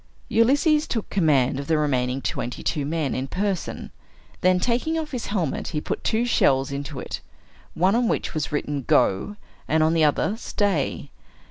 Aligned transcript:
Ulysses 0.29 0.87
took 0.87 1.11
command 1.11 1.59
of 1.59 1.67
the 1.67 1.77
remaining 1.77 2.23
twenty 2.23 2.63
two 2.63 2.87
men, 2.87 3.13
in 3.13 3.27
person. 3.27 3.91
Then, 4.41 4.59
taking 4.59 4.97
off 4.97 5.11
his 5.11 5.27
helmet, 5.27 5.67
he 5.67 5.79
put 5.79 6.03
two 6.03 6.25
shells 6.25 6.71
into 6.71 6.99
it, 6.99 7.21
on 7.75 7.81
one 7.83 7.93
of 7.95 8.05
which 8.05 8.33
was 8.33 8.51
written, 8.51 8.81
"Go," 8.81 9.35
and 9.67 9.83
on 9.83 9.93
the 9.93 10.03
other 10.03 10.37
"Stay." 10.37 11.11